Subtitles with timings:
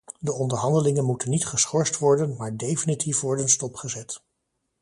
[0.19, 4.21] De onderhandelingen moeten niet geschorst worden, maar definitief worden stopgezet.